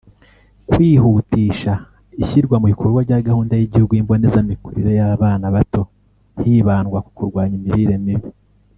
Kwihutisha 0.69 1.73
ishyirwamubikorwa 2.21 2.99
rya 3.07 3.19
Gahunda 3.27 3.53
y’Igihugu 3.55 3.91
y’Imbonezamikurire 3.93 4.91
y’Abana 4.99 5.45
bato 5.55 5.81
hibandwa 6.41 6.97
ku 7.05 7.09
kurwanya 7.17 7.55
imirire 7.59 7.95
mibi 8.05 8.29